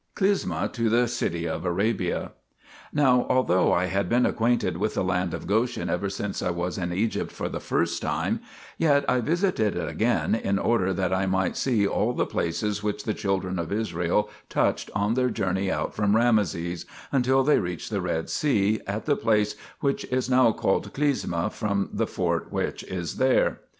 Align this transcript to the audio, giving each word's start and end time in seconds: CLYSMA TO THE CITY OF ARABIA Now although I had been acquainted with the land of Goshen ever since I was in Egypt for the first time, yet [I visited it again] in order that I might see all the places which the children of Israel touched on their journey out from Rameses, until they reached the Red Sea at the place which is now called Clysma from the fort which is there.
CLYSMA 0.15 0.71
TO 0.73 0.89
THE 0.89 1.07
CITY 1.07 1.47
OF 1.47 1.63
ARABIA 1.63 2.31
Now 2.91 3.27
although 3.29 3.71
I 3.71 3.85
had 3.85 4.09
been 4.09 4.25
acquainted 4.25 4.77
with 4.77 4.95
the 4.95 5.03
land 5.03 5.35
of 5.35 5.45
Goshen 5.45 5.91
ever 5.91 6.09
since 6.09 6.41
I 6.41 6.49
was 6.49 6.79
in 6.79 6.91
Egypt 6.91 7.31
for 7.31 7.47
the 7.47 7.59
first 7.59 8.01
time, 8.01 8.39
yet 8.79 9.05
[I 9.07 9.21
visited 9.21 9.75
it 9.75 9.87
again] 9.87 10.33
in 10.33 10.57
order 10.57 10.91
that 10.91 11.13
I 11.13 11.27
might 11.27 11.55
see 11.55 11.85
all 11.85 12.13
the 12.13 12.25
places 12.25 12.81
which 12.81 13.03
the 13.03 13.13
children 13.13 13.59
of 13.59 13.71
Israel 13.71 14.27
touched 14.49 14.89
on 14.95 15.13
their 15.13 15.29
journey 15.29 15.69
out 15.71 15.93
from 15.93 16.15
Rameses, 16.15 16.87
until 17.11 17.43
they 17.43 17.59
reached 17.59 17.91
the 17.91 18.01
Red 18.01 18.27
Sea 18.27 18.81
at 18.87 19.05
the 19.05 19.15
place 19.15 19.55
which 19.81 20.03
is 20.05 20.27
now 20.27 20.51
called 20.51 20.91
Clysma 20.95 21.51
from 21.53 21.89
the 21.93 22.07
fort 22.07 22.51
which 22.51 22.81
is 22.85 23.17
there. 23.17 23.59